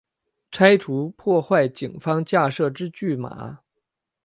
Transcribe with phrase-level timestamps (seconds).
[0.51, 3.59] 拆除破坏警方架设之拒马